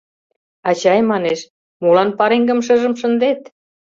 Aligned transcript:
—Ачай,— 0.69 0.99
манеш,— 1.11 1.39
молан 1.83 2.09
пареҥгым 2.17 2.59
шыжым 2.65 2.93
шындет? 3.01 3.41